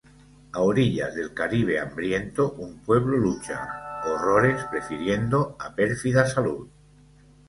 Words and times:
A 0.53 0.61
orillas 0.63 1.13
del 1.13 1.31
caribe 1.31 1.79
hambriento 1.79 2.53
un 2.53 2.79
pueblo 2.79 3.17
lucha, 3.17 3.69
horrores 4.03 4.63
prefiriendo 4.71 5.55
a 5.59 5.75
pérfida 5.75 6.25
salud. 6.25 6.67